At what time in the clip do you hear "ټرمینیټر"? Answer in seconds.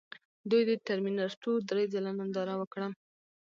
0.87-1.31